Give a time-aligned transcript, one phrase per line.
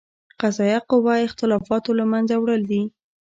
[0.41, 2.81] قضائیه قوه اختلافاتو له منځه وړل دي.